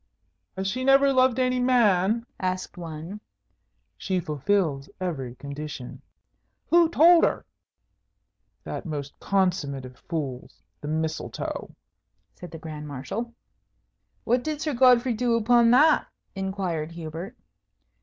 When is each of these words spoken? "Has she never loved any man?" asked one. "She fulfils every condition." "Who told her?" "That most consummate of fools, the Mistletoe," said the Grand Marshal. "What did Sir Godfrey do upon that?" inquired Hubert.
"Has 0.57 0.65
she 0.65 0.83
never 0.83 1.13
loved 1.13 1.37
any 1.37 1.59
man?" 1.59 2.25
asked 2.39 2.75
one. 2.75 3.21
"She 3.99 4.19
fulfils 4.19 4.89
every 4.99 5.35
condition." 5.35 6.01
"Who 6.71 6.89
told 6.89 7.23
her?" 7.23 7.45
"That 8.63 8.87
most 8.87 9.19
consummate 9.19 9.85
of 9.85 9.95
fools, 9.99 10.63
the 10.81 10.87
Mistletoe," 10.87 11.75
said 12.33 12.49
the 12.49 12.57
Grand 12.57 12.87
Marshal. 12.87 13.31
"What 14.23 14.43
did 14.43 14.59
Sir 14.59 14.73
Godfrey 14.73 15.13
do 15.13 15.35
upon 15.35 15.69
that?" 15.69 16.07
inquired 16.33 16.93
Hubert. 16.93 17.35